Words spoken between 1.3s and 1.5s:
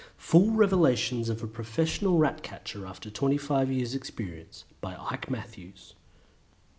a